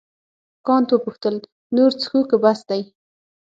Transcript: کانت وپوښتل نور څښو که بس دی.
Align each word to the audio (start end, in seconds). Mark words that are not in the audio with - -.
کانت 0.65 0.89
وپوښتل 0.91 1.35
نور 1.75 1.91
څښو 1.99 2.19
که 2.29 2.35
بس 2.43 2.59
دی. 2.69 2.81